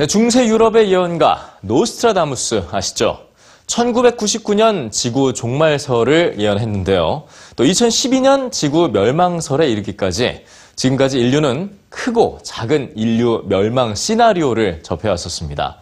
네, 0.00 0.06
중세 0.06 0.46
유럽의 0.46 0.92
예언가 0.92 1.56
노스트라다무스 1.62 2.66
아시죠? 2.70 3.18
1999년 3.66 4.92
지구 4.92 5.32
종말설을 5.32 6.36
예언했는데요. 6.38 7.24
또 7.56 7.64
2012년 7.64 8.52
지구 8.52 8.90
멸망설에 8.90 9.68
이르기까지 9.68 10.44
지금까지 10.76 11.18
인류는 11.18 11.76
크고 11.88 12.38
작은 12.44 12.92
인류 12.94 13.42
멸망 13.48 13.96
시나리오를 13.96 14.84
접해왔었습니다. 14.84 15.78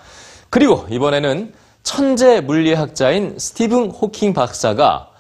그리고 0.49 0.87
이번에는 0.89 1.53
천재 1.83 2.41
물리학자인 2.41 3.39
스티븐 3.39 3.91
호킹 3.91 4.33
박사가 4.33 5.11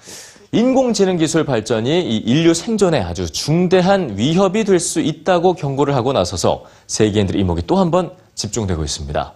인공지능 0.52 1.18
기술 1.18 1.44
발전이 1.44 2.00
이 2.00 2.16
인류 2.16 2.54
생존에 2.54 3.02
아주 3.02 3.30
중대한 3.30 4.16
위협이 4.16 4.64
될 4.64 4.80
수 4.80 5.00
있다고 5.00 5.52
경고를 5.52 5.94
하고 5.94 6.14
나서서 6.14 6.64
세계인들의 6.86 7.38
이목이 7.42 7.66
또 7.66 7.76
한번 7.76 8.12
집중되고 8.36 8.84
있습니다. 8.84 9.32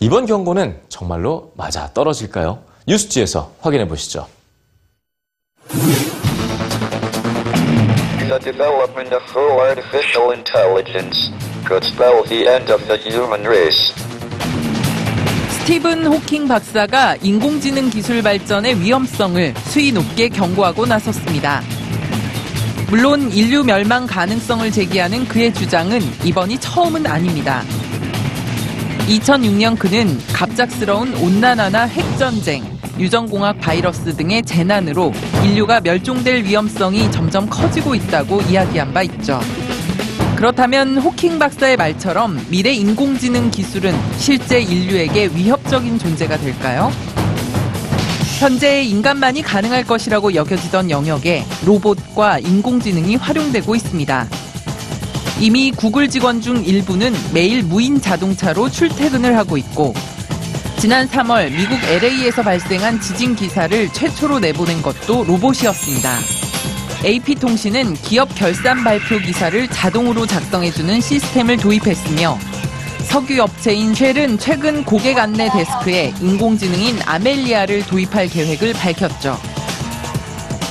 이번 0.00 0.26
경고는 0.26 0.80
정말로 0.88 1.52
맞아 1.56 1.92
떨어질까요? 1.92 2.58
뉴스지에서 2.88 3.52
확인해 3.60 3.86
보시죠. 3.86 4.26
The 8.18 8.38
development 8.40 9.14
of 9.14 9.22
full 9.30 9.60
artificial 9.60 10.32
intelligence 10.32 11.30
could 11.68 11.84
spell 11.86 12.24
the 12.26 12.48
end 12.48 12.72
of 12.72 12.82
the 12.86 12.98
human 12.98 13.46
race. 13.46 13.92
스티븐 15.50 16.06
호킹 16.06 16.48
박사가 16.48 17.16
인공지능 17.22 17.90
기술 17.90 18.22
발전의 18.22 18.80
위험성을 18.80 19.54
수위 19.66 19.92
높게 19.92 20.28
경고하고 20.30 20.86
나섰습니다. 20.86 21.62
물론 22.88 23.30
인류 23.30 23.62
멸망 23.64 24.06
가능성을 24.06 24.70
제기하는 24.72 25.28
그의 25.28 25.52
주장은 25.54 26.00
이번이 26.24 26.58
처음은 26.58 27.06
아닙니다. 27.06 27.62
2006년 29.08 29.78
그는 29.78 30.18
갑작스러운 30.32 31.14
온난화나 31.14 31.82
핵전쟁, 31.84 32.64
유전공학 32.98 33.58
바이러스 33.58 34.14
등의 34.16 34.42
재난으로 34.44 35.12
인류가 35.44 35.80
멸종될 35.80 36.44
위험성이 36.44 37.10
점점 37.10 37.48
커지고 37.48 37.94
있다고 37.94 38.42
이야기한 38.42 38.92
바 38.92 39.02
있죠. 39.02 39.40
그렇다면 40.36 40.98
호킹 40.98 41.38
박사의 41.38 41.76
말처럼 41.76 42.44
미래 42.48 42.72
인공지능 42.72 43.50
기술은 43.50 43.94
실제 44.18 44.60
인류에게 44.60 45.30
위협적인 45.34 45.98
존재가 45.98 46.36
될까요? 46.38 46.90
현재 48.38 48.82
인간만이 48.82 49.42
가능할 49.42 49.84
것이라고 49.84 50.34
여겨지던 50.34 50.90
영역에 50.90 51.44
로봇과 51.64 52.40
인공지능이 52.40 53.16
활용되고 53.16 53.74
있습니다. 53.74 54.28
이미 55.42 55.72
구글 55.72 56.08
직원 56.08 56.40
중 56.40 56.64
일부는 56.64 57.12
매일 57.34 57.64
무인 57.64 58.00
자동차로 58.00 58.70
출퇴근을 58.70 59.36
하고 59.36 59.56
있고 59.56 59.92
지난 60.78 61.08
3월 61.08 61.50
미국 61.50 61.82
LA에서 61.82 62.42
발생한 62.42 63.00
지진 63.00 63.34
기사를 63.34 63.92
최초로 63.92 64.38
내보낸 64.38 64.80
것도 64.82 65.24
로봇이었습니다. 65.24 66.16
AP통신은 67.04 67.94
기업 67.94 68.32
결산 68.36 68.84
발표 68.84 69.18
기사를 69.18 69.66
자동으로 69.66 70.26
작성해주는 70.26 71.00
시스템을 71.00 71.56
도입했으며 71.56 72.38
석유 73.00 73.42
업체인 73.42 73.94
쉘은 73.94 74.38
최근 74.38 74.84
고객 74.84 75.18
안내 75.18 75.50
데스크에 75.50 76.14
인공지능인 76.20 77.00
아멜리아를 77.04 77.84
도입할 77.86 78.28
계획을 78.28 78.74
밝혔죠. 78.74 79.51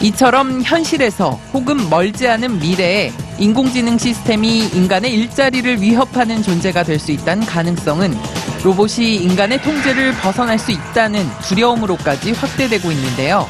이처럼 0.01 0.63
현실에서 0.63 1.39
혹은 1.53 1.89
멀지 1.89 2.27
않은 2.27 2.59
미래에 2.59 3.11
인공지능 3.37 3.97
시스템이 3.97 4.69
인간의 4.73 5.13
일자리를 5.13 5.81
위협하는 5.81 6.41
존재가 6.41 6.83
될 6.83 6.99
수 6.99 7.11
있다는 7.11 7.45
가능성은 7.45 8.15
로봇이 8.63 9.15
인간의 9.15 9.61
통제를 9.63 10.13
벗어날 10.13 10.59
수 10.59 10.71
있다는 10.71 11.27
두려움으로까지 11.47 12.31
확대되고 12.33 12.91
있는데요. 12.91 13.47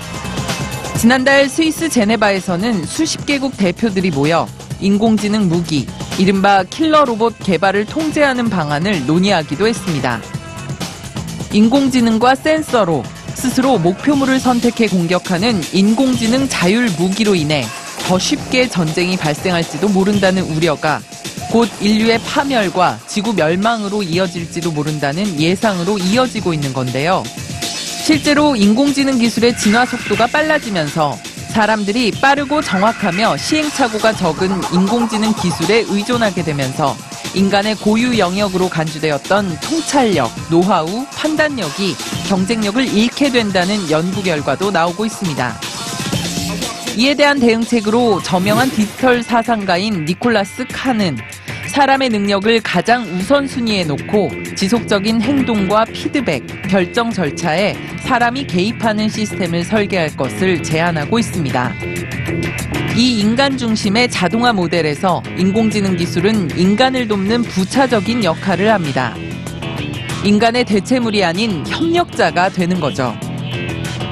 지난달 0.98 1.50
스위스 1.50 1.90
제네바에서는 1.90 2.86
수십 2.86 3.26
개국 3.26 3.58
대표들이 3.58 4.12
모여 4.12 4.48
인공지능 4.80 5.50
무기, 5.50 5.86
이른바 6.18 6.64
킬러 6.64 7.04
로봇 7.04 7.38
개발을 7.40 7.86
통제하는 7.86 8.50
방안을 8.50 9.06
논의하기도 9.06 9.68
했습니다. 9.68 10.22
인공지능과 11.52 12.36
센서로 12.36 13.04
스스로 13.42 13.80
목표물을 13.80 14.40
선택해 14.40 14.86
공격하는 14.86 15.64
인공지능 15.74 16.48
자율 16.48 16.88
무기로 16.92 17.34
인해 17.34 17.66
더 18.06 18.20
쉽게 18.20 18.70
전쟁이 18.70 19.18
발생할지도 19.18 19.90
모른다는 19.90 20.44
우려가 20.44 21.02
곧 21.50 21.68
인류의 21.82 22.20
파멸과 22.20 23.00
지구 23.08 23.34
멸망으로 23.34 24.04
이어질지도 24.04 24.70
모른다는 24.70 25.40
예상으로 25.40 25.98
이어지고 25.98 26.54
있는 26.54 26.72
건데요. 26.72 27.24
실제로 28.04 28.56
인공지능 28.56 29.18
기술의 29.18 29.58
진화 29.58 29.88
속도가 29.88 30.28
빨라지면서 30.28 31.18
사람들이 31.50 32.12
빠르고 32.12 32.62
정확하며 32.62 33.38
시행착오가 33.38 34.14
적은 34.14 34.52
인공지능 34.72 35.34
기술에 35.34 35.84
의존하게 35.88 36.44
되면서 36.44 36.96
인간의 37.34 37.76
고유 37.76 38.20
영역으로 38.20 38.70
간주되었던 38.70 39.58
통찰력, 39.62 40.30
노하우, 40.52 41.06
판단력이 41.16 41.96
경쟁력을 42.32 42.88
잃게 42.88 43.30
된다는 43.30 43.92
연구 43.92 44.24
결과도 44.24 44.72
나오고 44.72 45.06
있습니다. 45.06 45.54
이에 46.96 47.14
대한 47.14 47.38
대응책으로 47.42 48.22
저명한 48.24 48.70
디지털 48.70 49.22
사상가인 49.22 50.06
니콜라스 50.06 50.68
칸은 50.72 51.18
사람의 51.68 52.08
능력을 52.08 52.62
가장 52.62 53.04
우선순위에 53.04 53.84
놓고 53.84 54.32
지속적인 54.56 55.22
행동과 55.22 55.84
피드백, 55.84 56.70
결정 56.70 57.12
절차에 57.12 57.76
사람이 58.00 58.48
개입하는 58.48 59.10
시스템을 59.10 59.66
설계할 59.66 60.16
것을 60.16 60.64
제안하고 60.64 61.20
있습니다. 61.20 61.74
이 62.96 63.20
인간 63.20 63.58
중심의 63.58 64.10
자동화 64.10 64.54
모델에서 64.54 65.22
인공지능 65.38 65.98
기술은 65.98 66.58
인간을 66.58 67.10
돕는 67.10 67.42
부차적인 67.42 68.24
역할을 68.24 68.72
합니다. 68.72 69.18
인간의 70.24 70.66
대체물이 70.66 71.24
아닌 71.24 71.66
협력자가 71.68 72.50
되는 72.50 72.80
거죠. 72.80 73.14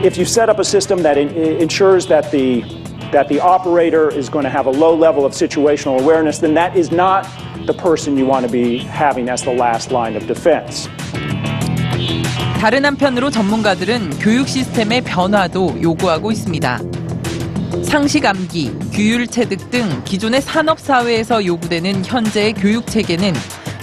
if 0.04 0.18
you 0.18 0.26
set 0.26 0.50
up 0.50 0.60
a 0.60 0.64
system 0.64 1.04
that 1.04 1.18
ensures 1.18 2.08
that 2.08 2.32
the 2.32 2.64
that 3.12 3.28
the 3.28 3.40
operator 3.40 4.10
is 4.10 4.30
going 4.30 4.46
to 4.46 4.52
have 4.52 4.68
a 4.68 4.72
low 4.72 4.96
level 4.96 5.26
of 5.26 5.34
situational 5.34 6.00
awareness, 6.00 6.40
then 6.40 6.54
that 6.54 6.78
is 6.78 6.92
not 6.92 7.28
the 7.66 7.74
person 7.74 8.18
you 8.18 8.26
want 8.26 8.46
to 8.46 8.52
be 8.52 8.78
having 8.78 9.30
as 9.30 9.44
the 9.44 9.54
last 9.54 9.92
line 9.92 10.16
of 10.16 10.28
defense. 10.28 10.88
다른 12.60 12.86
한편으로 12.86 13.30
전문가들은 13.30 14.20
교육 14.20 14.48
시스템의 14.48 15.02
변화도 15.02 15.82
요구하고 15.82 16.32
있습니다. 16.32 16.80
상식 17.84 18.26
암기, 18.26 18.72
규율 18.92 19.26
체득 19.26 19.72
등 19.72 20.04
기존의 20.04 20.42
산업 20.42 20.80
사회에서 20.80 21.46
요구되는 21.46 22.06
현재의 22.06 22.54
교육 22.54 22.86
체계는 22.86 23.34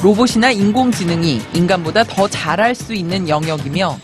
로봇이나 0.02 0.50
인공지능이 0.50 1.42
인간보다 1.54 2.04
더 2.04 2.28
잘할 2.28 2.74
수 2.74 2.94
있는 2.94 3.28
영역이며 3.28 3.98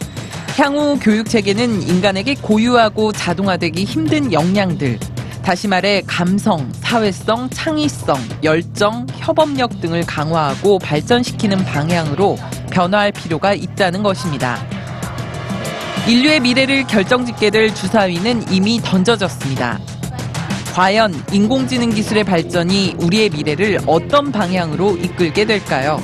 향후 0.57 0.99
교육 1.01 1.29
체계는 1.29 1.83
인간에게 1.83 2.35
고유하고 2.35 3.13
자동화되기 3.13 3.85
힘든 3.85 4.33
역량들, 4.33 4.99
다시 5.43 5.67
말해 5.67 6.03
감성, 6.07 6.71
사회성, 6.75 7.49
창의성, 7.51 8.19
열정, 8.45 9.07
협업력 9.17 9.81
등을 9.81 10.05
강화하고 10.07 10.79
발전시키는 10.79 11.65
방향으로 11.65 12.39
변화할 12.71 13.13
필요가 13.13 13.53
있다는 13.53 14.03
것입니다. 14.03 14.65
인류의 16.07 16.41
미래를 16.41 16.87
결정짓게 16.87 17.51
될 17.51 17.75
주사위는 17.75 18.53
이미 18.53 18.81
던져졌습니다. 18.83 19.79
과연 20.73 21.13
인공지능 21.33 21.91
기술의 21.91 22.25
발전이 22.25 22.97
우리의 22.99 23.29
미래를 23.29 23.81
어떤 23.87 24.33
방향으로 24.33 24.97
이끌게 24.97 25.45
될까요? 25.45 26.01